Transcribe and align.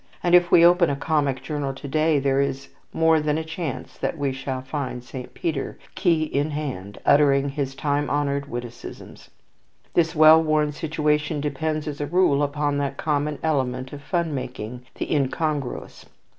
And 0.23 0.33
if 0.33 0.49
we 0.49 0.65
open 0.65 0.89
a 0.89 0.95
comic 0.95 1.43
journal 1.43 1.75
to 1.75 1.87
day, 1.87 2.17
there 2.17 2.41
is 2.41 2.69
more 2.91 3.19
than 3.19 3.37
a 3.37 3.43
chance 3.43 3.99
that 3.99 4.17
we 4.17 4.31
shall 4.31 4.63
find 4.63 5.03
Saint 5.03 5.35
Peter, 5.35 5.77
key 5.93 6.23
in 6.23 6.49
hand, 6.49 6.97
uttering 7.05 7.49
his 7.49 7.75
time 7.75 8.09
honoured 8.09 8.47
witticisms. 8.49 9.29
This 9.93 10.15
well 10.15 10.41
worn 10.41 10.71
situation 10.71 11.39
depends, 11.39 11.87
as 11.87 12.01
a 12.01 12.07
rule, 12.07 12.41
upon 12.41 12.79
that 12.79 12.97
common 12.97 13.37
element 13.43 13.93
of 13.93 14.01
fun 14.01 14.33
making, 14.33 14.83
the 14.95 15.13
incongruous. 15.13 16.07